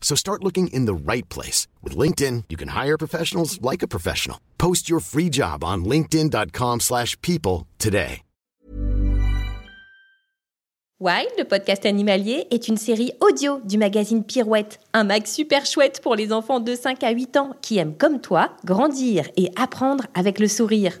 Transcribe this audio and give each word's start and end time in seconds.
So 0.00 0.16
start 0.16 0.42
looking 0.42 0.66
in 0.72 0.86
the 0.86 1.12
right 1.12 1.28
place. 1.28 1.68
With 1.84 1.96
LinkedIn, 1.96 2.46
you 2.50 2.56
can 2.56 2.70
hire 2.70 2.98
professionals 2.98 3.62
like 3.62 3.84
a 3.84 3.88
professional. 3.88 4.38
Post 4.58 4.90
your 4.90 5.00
free 5.00 5.30
job 5.30 5.62
on 5.62 5.84
linkedin.com/people 5.84 6.80
slash 6.80 7.16
people 7.22 7.68
today. 7.78 8.22
Wild, 11.02 11.30
le 11.38 11.44
podcast 11.44 11.86
animalier, 11.86 12.46
est 12.50 12.68
une 12.68 12.76
série 12.76 13.12
audio 13.20 13.58
du 13.64 13.78
magazine 13.78 14.22
Pirouette, 14.22 14.80
un 14.92 15.04
mag 15.04 15.24
super 15.24 15.64
chouette 15.64 16.02
pour 16.02 16.14
les 16.14 16.30
enfants 16.30 16.60
de 16.60 16.74
5 16.74 17.02
à 17.02 17.10
8 17.10 17.38
ans 17.38 17.54
qui 17.62 17.78
aiment 17.78 17.96
comme 17.96 18.20
toi 18.20 18.50
grandir 18.66 19.26
et 19.38 19.50
apprendre 19.56 20.04
avec 20.12 20.38
le 20.38 20.46
sourire. 20.46 21.00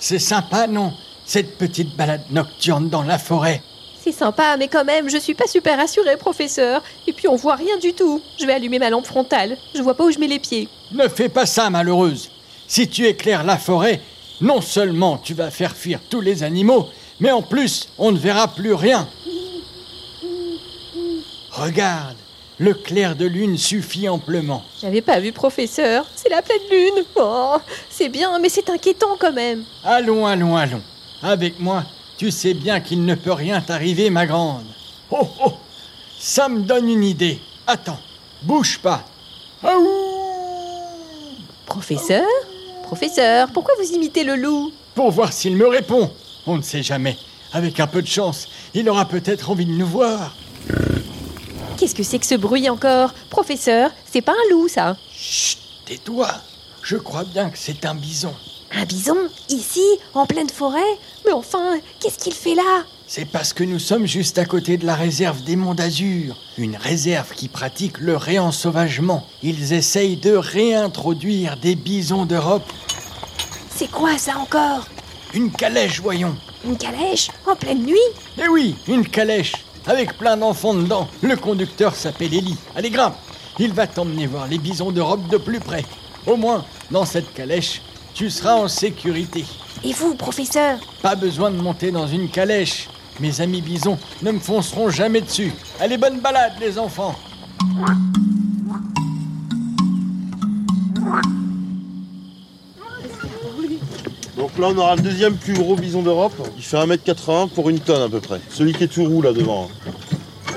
c'est 0.00 0.18
sympa, 0.18 0.66
non 0.66 0.94
Cette 1.26 1.58
petite 1.58 1.94
balade 1.94 2.24
nocturne 2.30 2.88
dans 2.88 3.02
la 3.02 3.18
forêt? 3.18 3.62
C'est 4.02 4.12
sympa, 4.12 4.56
mais 4.56 4.66
quand 4.66 4.84
même, 4.84 5.10
je 5.10 5.18
suis 5.18 5.34
pas 5.34 5.46
super 5.46 5.78
assurée, 5.78 6.16
professeur. 6.16 6.82
Et 7.06 7.12
puis 7.12 7.28
on 7.28 7.36
voit 7.36 7.54
rien 7.54 7.76
du 7.76 7.92
tout. 7.92 8.22
Je 8.40 8.46
vais 8.46 8.54
allumer 8.54 8.78
ma 8.78 8.88
lampe 8.88 9.04
frontale. 9.04 9.58
Je 9.74 9.82
vois 9.82 9.94
pas 9.94 10.04
où 10.04 10.10
je 10.10 10.18
mets 10.18 10.26
les 10.26 10.38
pieds. 10.38 10.68
Ne 10.92 11.06
fais 11.06 11.28
pas 11.28 11.44
ça, 11.44 11.68
malheureuse. 11.68 12.30
Si 12.66 12.88
tu 12.88 13.06
éclaires 13.06 13.44
la 13.44 13.58
forêt, 13.58 14.00
non 14.40 14.62
seulement 14.62 15.18
tu 15.18 15.34
vas 15.34 15.50
faire 15.50 15.76
fuir 15.76 16.00
tous 16.08 16.22
les 16.22 16.42
animaux, 16.42 16.88
mais 17.20 17.30
en 17.30 17.42
plus, 17.42 17.88
on 17.98 18.10
ne 18.10 18.18
verra 18.18 18.48
plus 18.48 18.72
rien. 18.72 19.06
Regarde, 21.50 22.16
le 22.60 22.74
clair 22.74 23.16
de 23.16 23.24
lune 23.24 23.56
suffit 23.56 24.06
amplement. 24.06 24.62
J'avais 24.82 25.00
pas 25.00 25.18
vu 25.18 25.32
professeur. 25.32 26.04
C'est 26.14 26.28
la 26.28 26.42
pleine 26.42 26.60
lune. 26.70 27.04
Oh, 27.16 27.56
c'est 27.88 28.10
bien, 28.10 28.38
mais 28.38 28.50
c'est 28.50 28.68
inquiétant 28.68 29.16
quand 29.18 29.32
même. 29.32 29.64
Allons, 29.82 30.26
allons, 30.26 30.56
allons. 30.56 30.82
Avec 31.22 31.58
moi, 31.58 31.84
tu 32.18 32.30
sais 32.30 32.52
bien 32.52 32.80
qu'il 32.80 33.06
ne 33.06 33.14
peut 33.14 33.32
rien 33.32 33.62
t'arriver, 33.62 34.10
ma 34.10 34.26
grande. 34.26 34.66
Oh, 35.10 35.26
oh 35.42 35.52
Ça 36.18 36.50
me 36.50 36.60
donne 36.60 36.90
une 36.90 37.02
idée. 37.02 37.40
Attends, 37.66 37.98
bouge 38.42 38.78
pas. 38.78 39.04
Aouh 39.64 39.88
Professeur 41.64 42.26
Professeur, 42.82 43.48
pourquoi 43.54 43.72
vous 43.80 43.94
imitez 43.94 44.22
le 44.22 44.36
loup? 44.36 44.70
Pour 44.94 45.10
voir 45.12 45.32
s'il 45.32 45.56
me 45.56 45.66
répond. 45.66 46.10
On 46.46 46.58
ne 46.58 46.62
sait 46.62 46.82
jamais. 46.82 47.16
Avec 47.54 47.80
un 47.80 47.86
peu 47.86 48.02
de 48.02 48.06
chance, 48.06 48.48
il 48.74 48.86
aura 48.90 49.06
peut-être 49.06 49.48
envie 49.48 49.64
de 49.64 49.72
nous 49.72 49.86
voir. 49.86 50.34
Qu'est-ce 51.80 51.94
que 51.94 52.02
c'est 52.02 52.18
que 52.18 52.26
ce 52.26 52.34
bruit 52.34 52.68
encore? 52.68 53.14
Professeur, 53.30 53.90
c'est 54.04 54.20
pas 54.20 54.32
un 54.32 54.50
loup 54.50 54.68
ça 54.68 54.98
Chut, 55.10 55.56
tais-toi. 55.86 56.28
Je 56.82 56.98
crois 56.98 57.24
bien 57.24 57.48
que 57.48 57.56
c'est 57.56 57.86
un 57.86 57.94
bison. 57.94 58.34
Un 58.70 58.84
bison? 58.84 59.16
Ici 59.48 59.80
En 60.12 60.26
pleine 60.26 60.50
forêt? 60.50 60.98
Mais 61.24 61.32
enfin, 61.32 61.80
qu'est-ce 61.98 62.18
qu'il 62.18 62.34
fait 62.34 62.54
là? 62.54 62.84
C'est 63.06 63.24
parce 63.24 63.54
que 63.54 63.64
nous 63.64 63.78
sommes 63.78 64.04
juste 64.06 64.36
à 64.36 64.44
côté 64.44 64.76
de 64.76 64.84
la 64.84 64.94
réserve 64.94 65.42
des 65.42 65.56
Monts 65.56 65.72
d'Azur, 65.72 66.36
une 66.58 66.76
réserve 66.76 67.32
qui 67.34 67.48
pratique 67.48 67.96
le 67.96 68.14
réensauvagement. 68.14 69.26
Ils 69.42 69.72
essayent 69.72 70.18
de 70.18 70.34
réintroduire 70.34 71.56
des 71.56 71.76
bisons 71.76 72.26
d'Europe. 72.26 72.70
C'est 73.74 73.90
quoi 73.90 74.18
ça 74.18 74.36
encore? 74.36 74.86
Une 75.32 75.50
calèche, 75.50 76.02
voyons. 76.02 76.36
Une 76.62 76.76
calèche? 76.76 77.30
En 77.46 77.56
pleine 77.56 77.84
nuit? 77.86 77.96
Eh 78.36 78.48
oui, 78.48 78.76
une 78.86 79.08
calèche, 79.08 79.54
avec 79.86 80.16
plein 80.16 80.36
d'enfants 80.36 80.74
dedans. 80.74 81.08
Le 81.22 81.36
conducteur 81.36 81.94
s'appelle 81.94 82.34
Ellie. 82.34 82.56
Allez, 82.74 82.90
grimpe. 82.90 83.14
Il 83.58 83.72
va 83.72 83.86
t'emmener 83.86 84.26
voir 84.26 84.46
les 84.46 84.58
bisons 84.58 84.90
d'Europe 84.90 85.28
de 85.28 85.36
plus 85.36 85.60
près. 85.60 85.84
Au 86.26 86.36
moins, 86.36 86.64
dans 86.90 87.04
cette 87.04 87.32
calèche, 87.34 87.82
tu 88.14 88.30
seras 88.30 88.54
en 88.54 88.68
sécurité. 88.68 89.44
Et 89.84 89.92
vous, 89.92 90.14
professeur? 90.14 90.78
Pas 91.02 91.14
besoin 91.14 91.50
de 91.50 91.56
monter 91.56 91.90
dans 91.90 92.06
une 92.06 92.28
calèche. 92.28 92.88
Mes 93.18 93.40
amis 93.40 93.60
bisons 93.60 93.98
ne 94.22 94.32
me 94.32 94.38
fonceront 94.38 94.88
jamais 94.90 95.20
dessus. 95.20 95.52
Allez, 95.78 95.98
bonne 95.98 96.20
balade, 96.20 96.54
les 96.60 96.78
enfants. 96.78 97.14
Donc 104.56 104.58
là, 104.58 104.72
on 104.74 104.78
aura 104.78 104.96
le 104.96 105.02
deuxième 105.02 105.34
plus 105.36 105.54
gros 105.54 105.76
bison 105.76 106.02
d'Europe. 106.02 106.32
Il 106.56 106.62
fait 106.62 106.76
1m80 106.76 107.50
pour 107.50 107.70
une 107.70 107.78
tonne 107.78 108.02
à 108.02 108.08
peu 108.08 108.20
près. 108.20 108.40
Celui 108.50 108.72
qui 108.72 108.84
est 108.84 108.88
tout 108.88 109.04
roux 109.04 109.22
là 109.22 109.32
devant. 109.32 109.68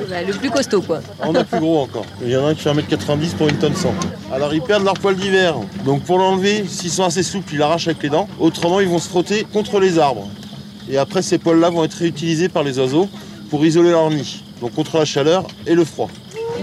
Bah, 0.09 0.23
Le 0.25 0.33
plus 0.33 0.49
costaud 0.49 0.81
quoi. 0.81 1.01
Ah, 1.21 1.25
On 1.29 1.35
a 1.35 1.43
plus 1.43 1.59
gros 1.59 1.81
encore. 1.81 2.05
Il 2.23 2.29
y 2.29 2.35
en 2.35 2.45
a 2.45 2.49
un 2.49 2.55
qui 2.55 2.61
fait 2.61 2.71
1m90 2.71 3.35
pour 3.35 3.49
une 3.49 3.57
tonne 3.57 3.75
100. 3.75 3.93
Alors 4.33 4.53
ils 4.53 4.61
perdent 4.61 4.83
leur 4.83 4.95
poil 4.95 5.15
d'hiver. 5.15 5.55
Donc 5.85 6.03
pour 6.03 6.17
l'enlever, 6.17 6.65
s'ils 6.67 6.89
sont 6.89 7.03
assez 7.03 7.21
souples, 7.21 7.53
ils 7.53 7.59
l'arrachent 7.59 7.87
avec 7.87 8.01
les 8.01 8.09
dents. 8.09 8.27
Autrement, 8.39 8.79
ils 8.79 8.87
vont 8.87 8.99
se 8.99 9.09
frotter 9.09 9.45
contre 9.53 9.79
les 9.79 9.99
arbres. 9.99 10.27
Et 10.89 10.97
après, 10.97 11.21
ces 11.21 11.37
poils-là 11.37 11.69
vont 11.69 11.83
être 11.83 11.93
réutilisés 11.93 12.49
par 12.49 12.63
les 12.63 12.79
oiseaux 12.79 13.07
pour 13.49 13.63
isoler 13.63 13.91
leur 13.91 14.09
nid. 14.09 14.43
Donc 14.59 14.73
contre 14.73 14.97
la 14.97 15.05
chaleur 15.05 15.45
et 15.67 15.75
le 15.75 15.85
froid. 15.85 16.09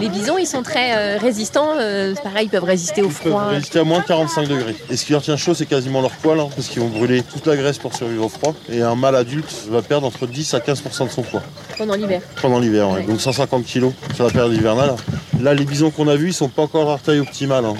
Les 0.00 0.09
bisons, 0.09 0.38
ils 0.38 0.47
sont 0.47 0.62
très 0.62 0.97
euh, 0.97 1.19
résistants. 1.19 1.75
euh, 1.78 2.15
pareil, 2.22 2.47
ils 2.47 2.49
peuvent 2.50 2.65
résister 2.65 3.03
au 3.03 3.06
Ils 3.09 3.12
peuvent 3.12 3.33
froid. 3.33 3.47
résister 3.49 3.78
à 3.81 3.84
moins 3.84 4.00
de 4.00 4.05
45 4.05 4.49
degrés. 4.49 4.75
Et 4.91 4.97
ce 4.97 5.05
qui 5.05 5.12
leur 5.12 5.21
tient 5.22 5.37
chaud, 5.37 5.55
c'est 5.55 5.66
quasiment 5.66 6.00
leur 6.00 6.11
poil, 6.12 6.41
hein, 6.41 6.49
parce 6.55 6.69
qu'ils 6.69 6.81
vont 6.81 6.88
brûler 6.88 7.22
toute 7.22 7.47
la 7.47 7.56
graisse 7.56 7.78
pour 7.78 7.94
survivre 7.94 8.25
au 8.25 8.28
froid. 8.28 8.55
Et 8.71 8.81
un 8.83 8.94
mâle 8.94 9.16
adulte 9.16 9.53
va 9.69 9.83
perdre 9.83 10.06
entre 10.06 10.27
10 10.27 10.55
à 10.55 10.59
15% 10.60 11.05
de 11.06 11.10
son 11.10 11.22
poids. 11.22 11.43
pendant 11.77 11.94
l'hiver. 11.94 12.22
pendant 12.41 12.59
l'hiver. 12.59 12.89
Ouais. 12.89 13.03
donc 13.03 13.21
150 13.21 13.65
kg 13.66 13.91
sur 14.15 14.25
la 14.25 14.31
période 14.31 14.55
hivernale. 14.55 14.94
Là, 15.41 15.55
les 15.55 15.65
bisons 15.65 15.91
qu'on 15.91 16.09
a 16.09 16.16
vus, 16.16 16.28
ils 16.28 16.34
sont 16.34 16.49
pas 16.49 16.62
encore 16.62 16.83
à 16.83 16.91
leur 16.93 17.00
taille 17.00 17.21
optimale. 17.21 17.65
hein. 17.65 17.75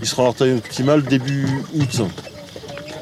Ils 0.00 0.06
seront 0.08 0.22
à 0.22 0.24
leur 0.26 0.34
taille 0.34 0.52
optimale 0.54 1.02
début 1.04 1.46
août. 1.74 2.00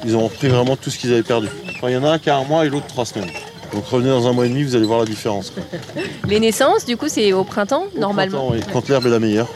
Ils 0.04 0.16
ont 0.16 0.24
repris 0.24 0.48
vraiment 0.48 0.76
tout 0.76 0.90
ce 0.90 0.98
qu'ils 0.98 1.12
avaient 1.12 1.22
perdu. 1.22 1.48
Enfin, 1.76 1.88
il 1.88 1.94
y 1.94 1.96
en 1.96 2.04
a 2.04 2.10
un 2.10 2.18
qui 2.18 2.28
a 2.30 2.36
un 2.36 2.44
mois 2.44 2.64
et 2.66 2.68
l'autre 2.68 2.86
trois 2.86 3.04
semaines. 3.06 3.30
Donc 3.72 3.86
revenez 3.86 4.08
dans 4.10 4.26
un 4.26 4.32
mois 4.32 4.46
et 4.46 4.48
demi, 4.48 4.62
vous 4.64 4.74
allez 4.74 4.84
voir 4.86 4.98
la 5.00 5.04
différence. 5.04 5.50
quoi. 5.50 5.62
Les 6.28 6.40
naissances, 6.40 6.84
du 6.84 6.96
coup, 6.96 7.06
c'est 7.08 7.32
au 7.32 7.44
printemps, 7.44 7.84
Au 7.94 7.98
normalement. 7.98 8.48
printemps, 8.48 8.54
oui, 8.66 8.72
quand 8.72 8.88
l'herbe 8.88 9.06
est 9.06 9.10
la 9.10 9.18
meilleure. 9.20 9.48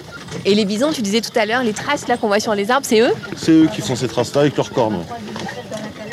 Et 0.45 0.55
les 0.55 0.65
bisons, 0.65 0.91
tu 0.93 1.03
disais 1.03 1.21
tout 1.21 1.37
à 1.39 1.47
l'heure, 1.47 1.63
les 1.63 1.73
traces 1.73 2.09
là 2.09 2.17
qu'on 2.17 2.27
voit 2.29 2.41
sur 2.41 2.55
les 2.55 2.71
arbres, 2.71 2.87
c'est 2.89 3.01
eux 3.01 3.13
C'est 3.37 3.53
eux 3.53 3.69
qui 3.75 3.81
font 3.83 3.97
ces 3.97 4.09
traces-là 4.09 4.43
avec 4.43 4.57
leurs 4.57 4.71
cornes. 4.73 5.05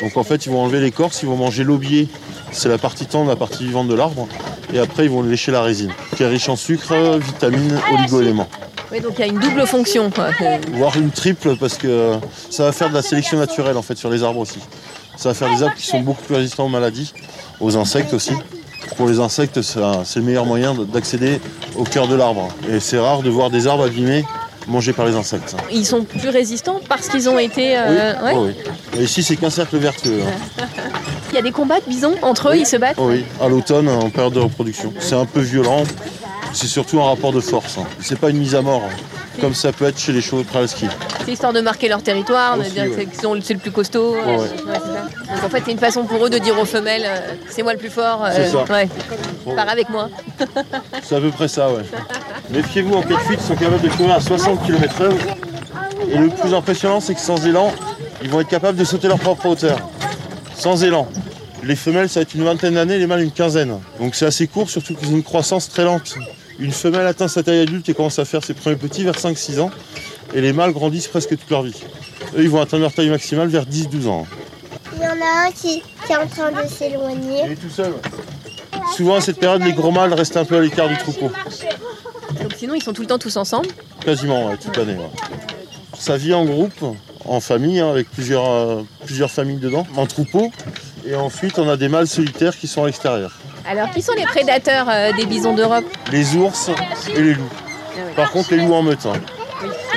Donc 0.00 0.16
en 0.16 0.24
fait, 0.24 0.46
ils 0.46 0.50
vont 0.52 0.60
enlever 0.62 0.80
l'écorce, 0.80 1.22
ils 1.22 1.28
vont 1.28 1.36
manger 1.36 1.64
l'aubier. 1.64 2.08
C'est 2.50 2.68
la 2.68 2.78
partie 2.78 3.06
tendre, 3.06 3.28
la 3.30 3.36
partie 3.36 3.64
vivante 3.64 3.88
de 3.88 3.94
l'arbre. 3.94 4.28
Et 4.74 4.78
après, 4.78 5.04
ils 5.04 5.10
vont 5.10 5.22
lécher 5.22 5.52
la 5.52 5.62
résine, 5.62 5.90
qui 6.16 6.22
est 6.22 6.26
riche 6.26 6.48
en 6.48 6.56
sucre, 6.56 6.92
vitamines, 7.18 7.78
oligo-éléments. 7.94 8.48
Oui, 8.90 9.00
donc 9.00 9.12
il 9.18 9.20
y 9.20 9.24
a 9.24 9.26
une 9.26 9.38
double 9.38 9.66
fonction. 9.66 10.10
quoi. 10.10 10.28
Voire 10.74 10.96
une 10.96 11.10
triple 11.10 11.56
parce 11.56 11.78
que 11.78 12.14
ça 12.50 12.64
va 12.64 12.72
faire 12.72 12.90
de 12.90 12.94
la 12.94 13.02
sélection 13.02 13.38
naturelle 13.38 13.76
en 13.76 13.82
fait 13.82 13.96
sur 13.96 14.10
les 14.10 14.22
arbres 14.22 14.40
aussi. 14.40 14.58
Ça 15.22 15.28
va 15.28 15.34
faire 15.36 15.54
des 15.54 15.62
arbres 15.62 15.76
qui 15.76 15.86
sont 15.86 16.00
beaucoup 16.00 16.24
plus 16.24 16.34
résistants 16.34 16.64
aux 16.64 16.68
maladies, 16.68 17.12
aux 17.60 17.76
insectes 17.76 18.12
aussi. 18.12 18.32
Pour 18.96 19.06
les 19.06 19.20
insectes, 19.20 19.62
c'est 19.62 19.78
le 20.16 20.22
meilleur 20.22 20.44
moyen 20.46 20.74
d'accéder 20.74 21.40
au 21.76 21.84
cœur 21.84 22.08
de 22.08 22.16
l'arbre. 22.16 22.48
Et 22.68 22.80
c'est 22.80 22.98
rare 22.98 23.22
de 23.22 23.30
voir 23.30 23.48
des 23.48 23.68
arbres 23.68 23.84
abîmés 23.86 24.24
mangés 24.66 24.92
par 24.92 25.06
les 25.06 25.14
insectes. 25.14 25.54
Ils 25.70 25.86
sont 25.86 26.02
plus 26.02 26.28
résistants 26.28 26.80
parce 26.88 27.06
qu'ils 27.08 27.28
ont 27.28 27.38
été. 27.38 27.76
euh, 27.78 28.14
oui, 28.18 28.24
ouais. 28.24 28.32
oh 28.34 28.46
oui. 28.46 28.98
Et 29.00 29.04
ici, 29.04 29.22
c'est 29.22 29.36
qu'un 29.36 29.50
cercle 29.50 29.76
vertueux. 29.76 30.22
hein. 30.26 30.64
Il 31.30 31.36
y 31.36 31.38
a 31.38 31.42
des 31.42 31.52
combats 31.52 31.78
de 31.78 31.86
bisons 31.88 32.16
entre 32.22 32.48
eux, 32.50 32.56
ils 32.56 32.66
se 32.66 32.76
battent. 32.76 32.96
Oh 32.98 33.06
oui, 33.08 33.24
à 33.40 33.46
l'automne, 33.48 33.88
en 33.88 34.10
période 34.10 34.32
de 34.34 34.40
reproduction. 34.40 34.92
C'est 34.98 35.14
un 35.14 35.24
peu 35.24 35.40
violent 35.40 35.84
C'est 36.52 36.66
surtout 36.66 37.00
un 37.00 37.04
rapport 37.06 37.32
de 37.32 37.40
force. 37.40 37.78
hein. 37.78 37.84
C'est 38.00 38.18
pas 38.18 38.30
une 38.30 38.38
mise 38.38 38.56
à 38.56 38.60
mort, 38.60 38.82
hein, 38.84 38.92
comme 39.40 39.54
ça 39.54 39.72
peut 39.72 39.86
être 39.86 39.98
chez 39.98 40.12
les 40.12 40.20
chevaux 40.20 40.42
de 40.42 40.48
trail 40.48 40.68
ski. 40.68 40.86
C'est 41.24 41.32
histoire 41.32 41.52
de 41.52 41.60
marquer 41.60 41.88
leur 41.88 42.02
territoire, 42.02 42.58
de 42.58 42.64
dire 42.64 42.84
ouais. 42.84 43.06
que 43.06 43.42
c'est 43.42 43.54
le 43.54 43.60
plus 43.60 43.70
costaud. 43.70 44.12
Ouais, 44.12 44.20
euh, 44.26 44.38
ouais. 44.38 44.48
c'est 44.56 44.64
ça. 44.64 45.34
Donc 45.34 45.44
en 45.44 45.48
fait, 45.48 45.62
c'est 45.64 45.72
une 45.72 45.78
façon 45.78 46.04
pour 46.04 46.24
eux 46.26 46.30
de 46.30 46.38
dire 46.38 46.58
aux 46.58 46.64
femelles 46.64 47.04
euh, 47.06 47.34
c'est 47.48 47.62
moi 47.62 47.72
le 47.72 47.78
plus 47.78 47.90
fort. 47.90 48.26
Ça. 48.32 48.64
Bon. 49.44 49.54
Pars 49.54 49.68
avec 49.68 49.88
moi. 49.88 50.08
C'est 51.02 51.16
à 51.16 51.20
peu 51.20 51.30
près 51.30 51.48
ça, 51.48 51.70
ouais. 51.70 51.82
Méfiez-vous, 52.50 52.94
en 52.94 53.02
cas 53.02 53.14
de 53.14 53.20
fuite, 53.20 53.40
ils 53.42 53.46
sont 53.46 53.56
capables 53.56 53.82
de 53.82 53.88
courir 53.88 54.14
à 54.14 54.20
60 54.20 54.64
km/h. 54.66 55.12
Et 56.10 56.18
le 56.18 56.28
plus 56.28 56.54
impressionnant, 56.54 57.00
c'est 57.00 57.14
que 57.14 57.20
sans 57.20 57.44
élan, 57.46 57.72
ils 58.22 58.28
vont 58.28 58.40
être 58.40 58.48
capables 58.48 58.78
de 58.78 58.84
sauter 58.84 59.08
leur 59.08 59.18
propre 59.18 59.46
hauteur. 59.46 59.78
Sans 60.54 60.82
élan. 60.84 61.08
Les 61.62 61.76
femelles, 61.76 62.08
ça 62.08 62.20
va 62.20 62.22
être 62.22 62.34
une 62.34 62.44
vingtaine 62.44 62.74
d'années, 62.74 62.98
les 62.98 63.06
mâles, 63.06 63.22
une 63.22 63.30
quinzaine. 63.30 63.78
Donc 64.00 64.14
c'est 64.14 64.26
assez 64.26 64.46
court, 64.48 64.68
surtout 64.68 64.94
qu'ils 64.94 65.08
ont 65.08 65.16
une 65.16 65.22
croissance 65.22 65.68
très 65.68 65.84
lente. 65.84 66.16
Une 66.58 66.72
femelle 66.72 67.06
atteint 67.06 67.28
sa 67.28 67.42
taille 67.42 67.60
adulte 67.60 67.88
et 67.88 67.94
commence 67.94 68.18
à 68.18 68.24
faire 68.24 68.44
ses 68.44 68.54
premiers 68.54 68.76
petits 68.76 69.04
vers 69.04 69.16
5-6 69.16 69.60
ans. 69.60 69.70
Et 70.34 70.40
les 70.40 70.52
mâles 70.52 70.72
grandissent 70.72 71.08
presque 71.08 71.30
toute 71.30 71.50
leur 71.50 71.62
vie. 71.62 71.82
Eux, 72.36 72.42
ils 72.42 72.48
vont 72.50 72.60
atteindre 72.60 72.82
leur 72.82 72.92
taille 72.92 73.10
maximale 73.10 73.48
vers 73.48 73.64
10-12 73.66 74.08
ans. 74.08 74.26
Il 74.96 75.02
y 75.02 75.06
en 75.06 75.10
a 75.10 75.46
un 75.48 75.50
qui, 75.50 75.82
qui 76.06 76.12
est 76.12 76.16
en 76.16 76.26
train 76.26 76.50
de 76.52 76.68
s'éloigner. 76.68 77.42
Il 77.46 77.52
est 77.52 77.56
tout 77.56 77.70
seul. 77.70 77.92
Souvent 78.96 79.16
à 79.16 79.20
cette 79.20 79.38
période, 79.38 79.62
les 79.62 79.72
gros 79.72 79.90
mâles 79.90 80.12
restent 80.14 80.36
un 80.36 80.44
peu 80.44 80.56
à 80.56 80.60
l'écart 80.60 80.88
du 80.88 80.96
troupeau. 80.96 81.30
Donc 82.40 82.52
sinon, 82.56 82.74
ils 82.74 82.82
sont 82.82 82.92
tout 82.92 83.02
le 83.02 83.08
temps 83.08 83.18
tous 83.18 83.36
ensemble. 83.36 83.68
Quasiment, 84.04 84.48
ouais, 84.48 84.56
toute 84.56 84.76
l'année. 84.76 84.94
ouais. 84.94 85.10
Ça 85.98 86.16
vit 86.16 86.34
en 86.34 86.44
groupe, 86.44 86.84
en 87.24 87.40
famille, 87.40 87.80
hein, 87.80 87.90
avec 87.90 88.10
plusieurs, 88.10 88.50
euh, 88.50 88.82
plusieurs 89.04 89.30
familles 89.30 89.58
dedans, 89.58 89.86
en 89.96 90.06
troupeau. 90.06 90.50
Et 91.06 91.14
ensuite, 91.14 91.58
on 91.58 91.68
a 91.68 91.76
des 91.76 91.88
mâles 91.88 92.06
solitaires 92.08 92.56
qui 92.56 92.66
sont 92.66 92.82
à 92.84 92.86
l'extérieur. 92.86 93.38
Alors, 93.66 93.90
qui 93.90 94.02
sont 94.02 94.12
les 94.16 94.24
prédateurs 94.24 94.86
euh, 94.90 95.12
des 95.12 95.26
bisons 95.26 95.54
d'Europe 95.54 95.84
Les 96.10 96.34
ours 96.36 96.70
et 97.14 97.22
les 97.22 97.34
loups. 97.34 97.48
Par 98.16 98.30
contre, 98.30 98.54
les 98.54 98.58
loups 98.64 98.74
en 98.74 98.82
meute. 98.82 99.06
hein. 99.06 99.12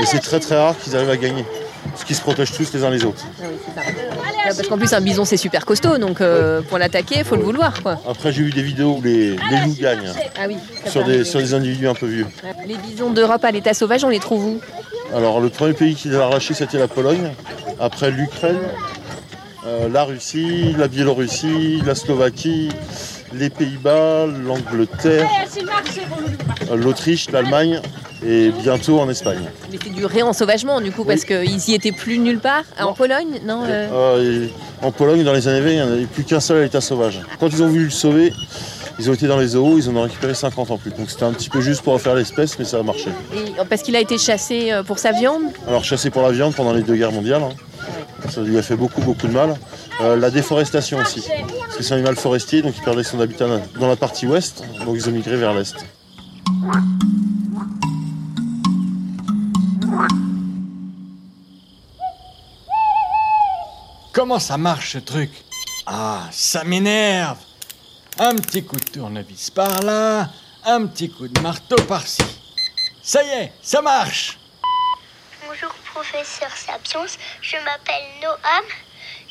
Et 0.01 0.05
c'est 0.05 0.19
très 0.19 0.39
très 0.39 0.55
rare 0.55 0.75
qu'ils 0.77 0.95
arrivent 0.95 1.09
à 1.09 1.17
gagner. 1.17 1.45
Parce 1.91 2.03
qu'ils 2.03 2.15
se 2.15 2.21
protègent 2.21 2.51
tous 2.51 2.73
les 2.73 2.83
uns 2.83 2.89
les 2.89 3.03
autres. 3.05 3.23
Ah 3.39 3.45
oui, 3.49 3.57
ça. 3.75 3.81
Parce 4.43 4.67
qu'en 4.67 4.77
plus, 4.77 4.93
un 4.93 5.01
bison, 5.01 5.25
c'est 5.25 5.37
super 5.37 5.65
costaud, 5.65 5.97
donc 5.97 6.21
euh, 6.21 6.61
pour 6.61 6.77
l'attaquer, 6.77 7.15
il 7.19 7.23
faut 7.25 7.35
le 7.35 7.43
vouloir. 7.43 7.81
Quoi. 7.81 7.99
Après, 8.07 8.31
j'ai 8.31 8.43
vu 8.43 8.51
des 8.51 8.61
vidéos 8.61 8.97
où 8.97 9.01
les, 9.01 9.31
les 9.31 9.59
loups 9.65 9.75
gagnent. 9.79 10.11
Ah 10.37 10.45
oui, 10.47 10.57
des, 11.05 11.23
sur 11.23 11.39
des 11.39 11.53
individus 11.53 11.87
un 11.87 11.93
peu 11.95 12.05
vieux. 12.07 12.27
Les 12.67 12.75
bisons 12.75 13.09
d'Europe 13.11 13.43
à 13.43 13.51
l'état 13.51 13.73
sauvage, 13.73 14.03
on 14.03 14.09
les 14.09 14.19
trouve 14.19 14.45
où? 14.45 14.61
Alors, 15.15 15.39
le 15.39 15.49
premier 15.49 15.73
pays 15.73 15.95
qui 15.95 16.09
les 16.09 16.17
a 16.17 16.25
arrachés, 16.25 16.53
c'était 16.53 16.77
la 16.77 16.87
Pologne. 16.87 17.31
Après, 17.79 18.11
l'Ukraine, 18.11 18.59
euh, 19.65 19.87
la 19.89 20.03
Russie, 20.03 20.75
la 20.77 20.87
Biélorussie, 20.87 21.81
la 21.85 21.95
Slovaquie, 21.95 22.69
les 23.33 23.49
Pays-Bas, 23.49 24.25
l'Angleterre, 24.27 25.29
euh, 26.71 26.75
l'Autriche, 26.75 27.29
l'Allemagne 27.31 27.81
et 28.25 28.49
bientôt 28.61 28.99
en 28.99 29.09
Espagne. 29.09 29.43
Mais 29.71 29.77
c'est 29.83 29.89
du 29.91 30.05
réensauvagement, 30.05 30.81
du 30.81 30.91
coup, 30.91 31.03
parce 31.03 31.25
qu'ils 31.25 31.69
y 31.69 31.73
étaient 31.73 31.91
plus 31.91 32.17
nulle 32.17 32.39
part. 32.39 32.63
En. 32.79 32.93
Pologne 32.93 33.39
Non 33.45 33.63
euh, 33.65 33.87
Euh, 33.91 34.45
et 34.47 34.85
en 34.85 34.91
Pologne, 34.91 35.23
dans 35.23 35.33
les 35.33 35.47
années 35.47 35.61
20, 35.61 35.69
il 35.69 35.75
n'y 35.75 35.81
en 35.81 35.91
avait 35.91 36.05
plus 36.05 36.23
qu'un 36.23 36.39
seul 36.39 36.57
à 36.57 36.61
l'état 36.61 36.81
sauvage. 36.81 37.19
Quand 37.39 37.47
ils 37.49 37.61
ont 37.61 37.67
voulu 37.67 37.85
le 37.85 37.89
sauver, 37.89 38.31
ils 38.99 39.09
ont 39.09 39.13
été 39.13 39.27
dans 39.27 39.37
les 39.37 39.47
zoos, 39.49 39.77
ils 39.77 39.89
en 39.89 39.95
ont 39.97 40.03
récupéré 40.03 40.33
50 40.33 40.71
en 40.71 40.77
plus. 40.77 40.91
Donc 40.91 41.09
c'était 41.09 41.23
un 41.25 41.33
petit 41.33 41.49
peu 41.49 41.59
juste 41.61 41.81
pour 41.81 41.93
refaire 41.93 42.15
l'espèce, 42.15 42.57
mais 42.57 42.63
ça 42.65 42.79
a 42.79 42.83
marché. 42.83 43.09
et- 43.35 43.51
Parce 43.69 43.81
qu'il 43.81 43.95
a 43.95 43.99
été 43.99 44.17
chassé 44.17 44.71
euh, 44.71 44.83
pour 44.83 44.97
sa 44.99 45.11
viande? 45.11 45.43
Alors 45.67 45.83
chassé 45.83 46.09
pour 46.09 46.21
la 46.21 46.31
viande 46.31 46.55
pendant 46.55 46.71
les 46.73 46.81
deux 46.83 46.95
guerres 46.95 47.11
mondiales, 47.11 47.43
hein. 47.43 48.29
ça 48.29 48.41
lui 48.41 48.57
a 48.57 48.61
fait 48.61 48.77
beaucoup 48.77 49.01
beaucoup 49.01 49.27
de 49.27 49.33
mal. 49.33 49.55
Euh, 50.01 50.17
la 50.17 50.29
déforestation 50.29 50.97
aussi, 50.99 51.21
parce 51.21 51.77
que 51.77 51.83
c'est 51.83 51.93
un 51.93 51.97
animal 51.97 52.17
forestier, 52.17 52.61
donc 52.61 52.75
il 52.77 52.83
perdait 52.83 53.03
son 53.03 53.19
habitat 53.21 53.47
dans 53.79 53.87
la 53.87 53.95
partie 53.95 54.27
ouest, 54.27 54.63
donc 54.83 54.95
ils 54.95 55.07
ont 55.07 55.11
migré 55.13 55.37
vers 55.37 55.53
l'est. 55.53 55.73
Comment 64.11 64.39
ça 64.39 64.57
marche 64.57 64.93
ce 64.93 64.97
truc? 64.97 65.31
Ah, 65.85 66.23
ça 66.31 66.63
m'énerve! 66.65 67.37
Un 68.19 68.35
petit 68.35 68.65
coup 68.65 68.77
de 68.77 68.85
tournevis 68.85 69.49
par 69.49 69.81
là, 69.81 70.29
un 70.65 70.87
petit 70.87 71.09
coup 71.09 71.27
de 71.27 71.39
marteau 71.39 71.77
par-ci. 71.83 72.23
Ça 73.01 73.23
y 73.23 73.29
est, 73.29 73.53
ça 73.61 73.81
marche! 73.81 74.39
Bonjour 75.47 75.73
professeur 75.93 76.49
Sapiens, 76.55 77.05
je 77.41 77.55
m'appelle 77.57 78.03
Noam, 78.21 78.65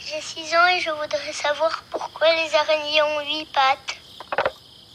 j'ai 0.07 0.21
6 0.21 0.55
ans 0.55 0.67
et 0.77 0.81
je 0.81 0.91
voudrais 0.91 1.33
savoir 1.33 1.83
pourquoi 1.91 2.27
les 2.33 2.55
araignées 2.55 3.03
ont 3.03 3.39
8 3.41 3.47
pattes. 3.53 3.97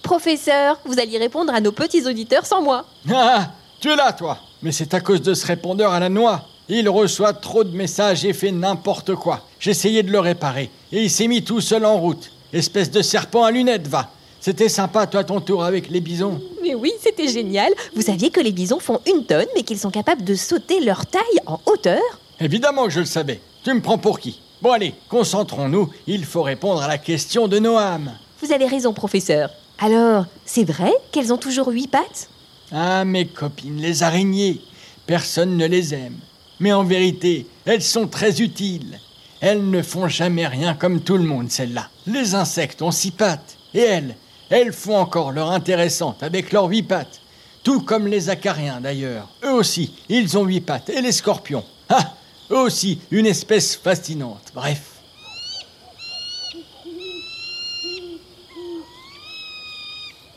Professeur, 0.03 0.79
vous 0.85 1.00
alliez 1.00 1.17
répondre 1.17 1.53
à 1.53 1.61
nos 1.61 1.71
petits 1.71 2.06
auditeurs 2.06 2.45
sans 2.45 2.61
moi. 2.61 2.85
Ah, 3.11 3.47
tu 3.79 3.89
es 3.89 3.95
là, 3.95 4.13
toi 4.13 4.38
Mais 4.61 4.71
c'est 4.71 4.94
à 4.94 5.00
cause 5.00 5.21
de 5.21 5.33
ce 5.33 5.45
répondeur 5.45 5.94
à 5.94 6.00
la 6.00 6.09
noix. 6.09 6.45
Il 6.67 6.88
reçoit 6.89 7.33
trop 7.33 7.63
de 7.63 7.75
messages 7.75 8.25
et 8.25 8.33
fait 8.33 8.51
n'importe 8.51 9.15
quoi. 9.15 9.45
J'essayais 9.59 10.03
de 10.03 10.11
le 10.11 10.19
réparer 10.19 10.69
et 10.91 11.03
il 11.03 11.09
s'est 11.09 11.27
mis 11.27 11.44
tout 11.44 11.61
seul 11.61 11.85
en 11.85 11.97
route. 11.97 12.31
Espèce 12.53 12.91
de 12.91 13.01
serpent 13.01 13.44
à 13.44 13.51
lunettes, 13.51 13.88
va. 13.88 14.09
C'était 14.41 14.69
sympa, 14.69 15.07
toi, 15.07 15.23
ton 15.23 15.41
tour 15.41 15.63
avec 15.63 15.89
les 15.89 16.00
bisons. 16.01 16.39
Mais 16.61 16.75
oui, 16.75 16.94
c'était 17.01 17.27
génial. 17.27 17.73
Vous 17.95 18.03
saviez 18.03 18.29
que 18.29 18.39
les 18.39 18.51
bisons 18.51 18.79
font 18.79 19.01
une 19.07 19.25
tonne, 19.25 19.47
mais 19.56 19.63
qu'ils 19.63 19.79
sont 19.79 19.91
capables 19.91 20.23
de 20.23 20.35
sauter 20.35 20.79
leur 20.79 21.06
taille 21.06 21.21
en 21.45 21.59
hauteur? 21.65 22.01
Évidemment 22.39 22.85
que 22.85 22.91
je 22.91 23.01
le 23.01 23.06
savais. 23.06 23.41
Tu 23.63 23.73
me 23.73 23.81
prends 23.81 23.97
pour 23.97 24.19
qui? 24.19 24.39
Bon, 24.61 24.73
allez, 24.73 24.94
concentrons-nous. 25.07 25.89
Il 26.06 26.25
faut 26.25 26.44
répondre 26.44 26.81
à 26.81 26.88
la 26.89 26.97
question 26.97 27.47
de 27.47 27.59
Noam. 27.59 28.11
Vous 28.41 28.51
avez 28.51 28.65
raison, 28.65 28.91
professeur. 28.91 29.50
Alors, 29.79 30.25
c'est 30.45 30.65
vrai 30.65 30.91
qu'elles 31.13 31.31
ont 31.31 31.38
toujours 31.38 31.69
huit 31.69 31.88
pattes? 31.88 32.29
Ah, 32.73 33.06
mes 33.06 33.25
copines, 33.25 33.81
les 33.81 34.03
araignées. 34.03 34.59
Personne 35.06 35.56
ne 35.56 35.65
les 35.65 35.94
aime. 35.94 36.17
Mais 36.59 36.73
en 36.73 36.83
vérité, 36.83 37.47
elles 37.63 37.81
sont 37.81 38.07
très 38.07 38.41
utiles. 38.41 39.00
Elles 39.39 39.69
ne 39.69 39.81
font 39.81 40.09
jamais 40.09 40.45
rien 40.45 40.73
comme 40.73 41.00
tout 41.00 41.15
le 41.15 41.23
monde, 41.23 41.50
celles-là. 41.50 41.88
Les 42.06 42.35
insectes 42.35 42.81
ont 42.81 42.91
six 42.91 43.11
pattes. 43.11 43.56
Et 43.73 43.79
elles, 43.79 44.17
elles 44.50 44.73
font 44.73 44.97
encore 44.97 45.31
leur 45.31 45.51
intéressante 45.51 46.21
avec 46.21 46.51
leurs 46.51 46.65
huit 46.65 46.83
pattes. 46.83 47.21
Tout 47.63 47.79
comme 47.79 48.07
les 48.07 48.29
acariens, 48.29 48.81
d'ailleurs. 48.81 49.29
Eux 49.45 49.53
aussi, 49.53 49.94
ils 50.09 50.38
ont 50.38 50.44
huit 50.44 50.61
pattes. 50.61 50.89
Et 50.89 51.01
les 51.01 51.13
scorpions. 51.13 51.63
Ah 51.88 52.13
Eux 52.51 52.57
aussi, 52.57 52.99
une 53.11 53.25
espèce 53.25 53.75
fascinante. 53.75 54.51
Bref. 54.55 54.81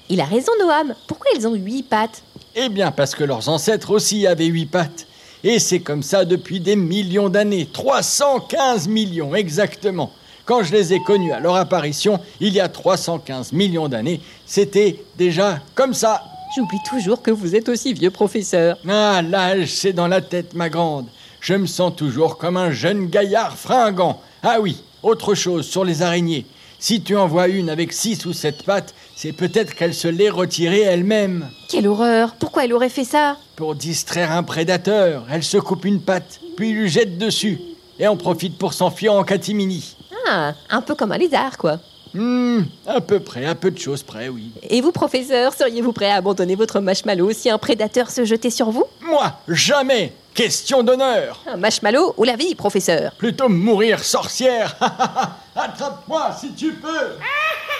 Il 0.09 0.21
a 0.21 0.25
raison, 0.25 0.53
Noam. 0.61 0.95
Pourquoi 1.09 1.31
elles 1.35 1.47
ont 1.47 1.55
huit 1.55 1.85
pattes? 1.85 2.23
Eh 2.55 2.69
bien, 2.69 2.91
parce 2.91 3.15
que 3.15 3.25
leurs 3.25 3.49
ancêtres 3.49 3.91
aussi 3.91 4.27
avaient 4.27 4.47
huit 4.47 4.67
pattes. 4.67 5.07
Et 5.43 5.59
c'est 5.59 5.81
comme 5.81 6.03
ça 6.03 6.25
depuis 6.25 6.61
des 6.61 6.77
millions 6.77 7.31
d'années. 7.31 7.67
315 7.73 8.89
millions, 8.89 9.35
exactement. 9.35 10.13
Quand 10.45 10.63
je 10.63 10.73
les 10.73 10.93
ai 10.93 11.01
connus 11.03 11.33
à 11.33 11.41
leur 11.41 11.57
apparition, 11.57 12.21
il 12.41 12.53
y 12.53 12.61
a 12.61 12.69
315 12.69 13.53
millions 13.53 13.89
d'années, 13.89 14.21
c'était 14.45 15.03
déjà 15.17 15.61
comme 15.75 15.95
ça. 15.95 16.25
J'oublie 16.55 16.81
toujours 16.89 17.23
que 17.23 17.31
vous 17.31 17.55
êtes 17.57 17.69
aussi 17.69 17.95
vieux, 17.95 18.11
professeur. 18.11 18.77
Ah, 18.89 19.23
l'âge, 19.23 19.69
c'est 19.69 19.93
dans 19.93 20.09
la 20.09 20.21
tête, 20.21 20.53
ma 20.55 20.69
grande. 20.69 21.07
Je 21.43 21.55
me 21.55 21.67
sens 21.67 21.97
toujours 21.97 22.39
comme 22.39 22.57
un 22.57 22.71
jeune 22.71 23.07
gaillard 23.07 23.59
fringant. 23.59 24.21
Ah 24.45 24.59
oui, 24.61 24.81
autre 25.03 25.35
chose 25.35 25.67
sur 25.67 25.85
les 25.85 26.03
araignées. 26.03 26.47
Si 26.79 27.03
tu 27.03 27.17
en 27.17 27.27
vois 27.27 27.49
une 27.49 27.69
avec 27.69 27.93
six 27.93 28.25
ou 28.27 28.33
sept 28.33 28.63
pattes, 28.63 28.95
c'est 29.17 29.33
peut-être 29.33 29.75
qu'elle 29.75 29.93
se 29.93 30.07
l'est 30.07 30.31
retirée 30.31 30.83
elle-même. 30.83 31.49
Quelle 31.69 31.89
horreur 31.89 32.37
Pourquoi 32.39 32.65
elle 32.65 32.73
aurait 32.73 32.89
fait 32.89 33.03
ça? 33.03 33.39
Pour 33.57 33.75
distraire 33.75 34.31
un 34.31 34.45
prédateur, 34.45 35.25
elle 35.33 35.43
se 35.43 35.59
coupe 35.59 35.85
une 35.85 36.01
patte, 36.01 36.39
puis 36.57 36.75
lui 36.75 36.89
jette 36.89 37.19
dessus, 37.19 37.59
et 37.99 38.07
en 38.07 38.17
profite 38.17 38.57
pour 38.57 38.73
s'enfuir 38.73 39.13
en 39.13 39.25
catimini. 39.25 39.97
Ah, 40.31 40.55
un 40.71 40.81
peu 40.81 40.95
comme 40.95 41.11
un 41.11 41.19
lézard, 41.19 41.59
quoi. 41.59 41.81
Hmm, 42.15 42.61
à 42.87 43.01
peu 43.01 43.19
près, 43.19 43.47
à 43.47 43.57
peu 43.57 43.73
de 43.73 43.79
choses 43.79 44.05
près, 44.05 44.29
oui. 44.29 44.53
Et 44.71 44.81
vous, 44.81 44.93
professeur, 44.93 45.55
seriez-vous 45.55 45.93
prêt 45.93 46.11
à 46.11 46.17
abandonner 46.17 46.55
votre 46.55 46.79
marshmallow 46.79 47.33
si 47.33 47.51
un 47.51 47.59
prédateur 47.59 48.11
se 48.11 48.25
jetait 48.25 48.51
sur 48.51 48.71
vous? 48.71 48.85
Moi, 49.01 49.33
jamais 49.49 50.13
Question 50.35 50.83
d'honneur. 50.83 51.39
Un 51.47 51.59
marshmallow 51.59 52.15
ou 52.17 52.25
la 52.25 52.37
vie, 52.37 52.55
professeur? 52.55 53.13
Plutôt 53.19 53.51
mourir 53.51 54.03
sorcière. 54.03 54.75
Attrape-moi 55.55 56.31
si 56.41 56.55
tu 56.55 56.73
peux 56.73 56.89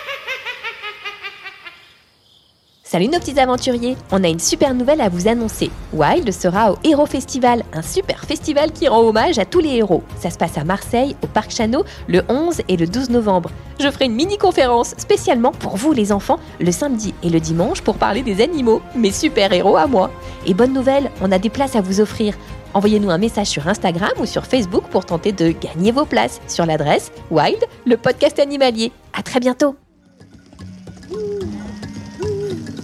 Salut 2.93 3.09
nos 3.09 3.21
petits 3.21 3.41
aventuriers 3.41 3.97
On 4.11 4.23
a 4.23 4.29
une 4.29 4.39
super 4.39 4.75
nouvelle 4.75 5.01
à 5.01 5.09
vous 5.09 5.27
annoncer. 5.27 5.71
Wild 5.95 6.31
sera 6.31 6.73
au 6.73 6.77
Hero 6.85 7.07
Festival, 7.07 7.65
un 7.73 7.81
super 7.81 8.23
festival 8.27 8.71
qui 8.71 8.87
rend 8.87 9.01
hommage 9.01 9.39
à 9.39 9.47
tous 9.47 9.61
les 9.61 9.77
héros. 9.77 10.03
Ça 10.21 10.29
se 10.29 10.37
passe 10.37 10.59
à 10.59 10.65
Marseille, 10.65 11.17
au 11.23 11.27
Parc 11.27 11.53
Chano, 11.53 11.85
le 12.07 12.21
11 12.29 12.61
et 12.69 12.77
le 12.77 12.87
12 12.87 13.09
novembre. 13.09 13.51
Je 13.81 13.91
ferai 13.91 14.05
une 14.05 14.15
mini-conférence 14.15 14.95
spécialement 14.99 15.53
pour 15.53 15.79
vous 15.79 15.95
les 15.95 16.13
enfants, 16.13 16.39
le 16.61 16.71
samedi 16.71 17.15
et 17.23 17.31
le 17.31 17.41
dimanche 17.41 17.81
pour 17.81 17.97
parler 17.97 18.21
des 18.21 18.43
animaux, 18.43 18.83
mes 18.95 19.11
super-héros 19.11 19.79
à 19.79 19.87
moi. 19.87 20.11
Et 20.45 20.53
bonne 20.53 20.75
nouvelle, 20.75 21.11
on 21.23 21.33
a 21.33 21.39
des 21.39 21.49
places 21.49 21.77
à 21.77 21.81
vous 21.81 22.03
offrir. 22.03 22.35
Envoyez-nous 22.75 23.09
un 23.09 23.17
message 23.17 23.47
sur 23.47 23.69
Instagram 23.69 24.13
ou 24.21 24.27
sur 24.27 24.45
Facebook 24.45 24.85
pour 24.91 25.07
tenter 25.07 25.33
de 25.33 25.49
gagner 25.53 25.93
vos 25.93 26.05
places 26.05 26.43
sur 26.47 26.67
l'adresse 26.67 27.11
Wild, 27.31 27.65
le 27.87 27.97
podcast 27.97 28.39
animalier. 28.39 28.93
À 29.15 29.23
très 29.23 29.41
bientôt 29.41 29.77